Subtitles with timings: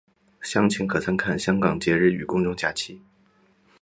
[0.41, 2.99] 详情可参看香港节日与公众假期。